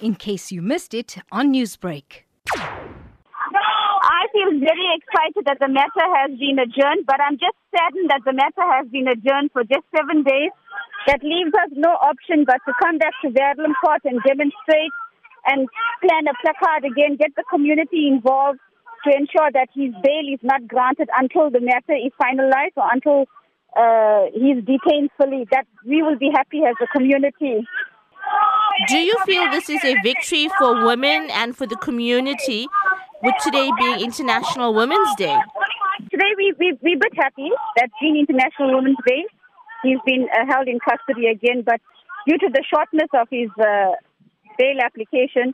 [0.00, 2.24] in case you missed it on Newsbreak.
[4.06, 8.22] I feel very excited that the matter has been adjourned, but I'm just saddened that
[8.24, 10.52] the matter has been adjourned for just seven days.
[11.06, 14.94] That leaves us no option but to come back to Verulam Court and demonstrate
[15.46, 15.68] and
[16.02, 18.58] plan a placard again, get the community involved
[19.04, 23.26] to ensure that his bail is not granted until the matter is finalized or until
[23.76, 25.46] uh, he's detained fully.
[25.50, 27.62] That we will be happy as a community.
[28.88, 32.68] Do you feel this is a victory for women and for the community,
[33.22, 35.36] with today being International Women's Day?
[36.10, 39.24] Today we, we, we're a bit happy that being International Women's Day,
[39.82, 41.80] he's been uh, held in custody again, but
[42.28, 43.92] due to the shortness of his uh,
[44.58, 45.52] bail application,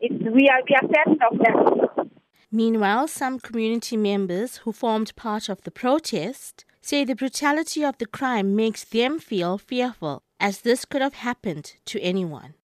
[0.00, 2.08] it's, we, are, we are saddened of that.
[2.50, 8.06] Meanwhile, some community members who formed part of the protest say the brutality of the
[8.06, 12.54] crime makes them feel fearful, as this could have happened to anyone.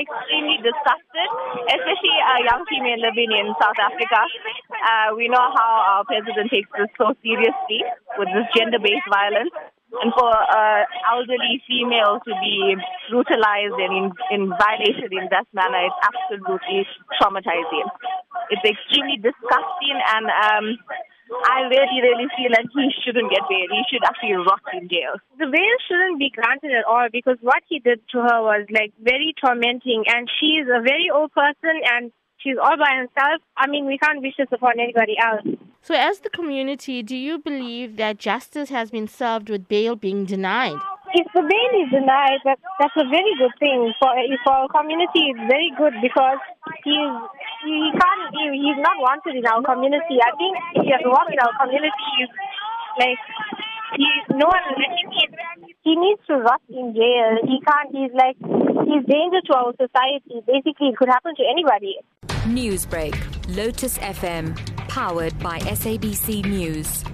[0.00, 1.28] Extremely disgusted,
[1.68, 4.24] especially a young female living in South Africa.
[4.72, 7.84] Uh, we know how our president takes this so seriously
[8.16, 9.52] with this gender-based violence.
[10.00, 12.76] And for uh, elderly female to be
[13.10, 16.86] brutalized and in, in violated in that manner is absolutely
[17.20, 17.84] traumatizing.
[18.48, 20.66] It's extremely disgusting and um,
[21.44, 23.68] I really, really feel that he shouldn't get bail.
[23.70, 25.16] He should actually rot in jail.
[25.38, 28.92] The bail shouldn't be granted at all because what he did to her was like
[29.00, 33.40] very tormenting and she's a very old person and she's all by herself.
[33.56, 35.46] I mean, we can't wish this upon anybody else.
[35.82, 40.26] So, as the community, do you believe that justice has been served with bail being
[40.26, 40.76] denied?
[41.12, 44.12] If the bail is denied, that, that's a very good thing for
[44.44, 45.32] for our community.
[45.32, 46.38] It's very good because
[46.84, 47.16] he's
[47.64, 50.20] he can't he, he's not wanted in our community.
[50.20, 52.32] I think if he has worked in our community, he's
[52.98, 53.20] like
[53.96, 54.64] he no one
[55.82, 57.38] he needs to rot in jail.
[57.42, 57.90] He can't.
[57.92, 58.36] He's like
[58.86, 60.40] he's danger to our society.
[60.46, 61.96] Basically, it could happen to anybody.
[62.48, 63.16] Newsbreak,
[63.56, 64.56] Lotus FM,
[64.88, 67.04] powered by SABC News.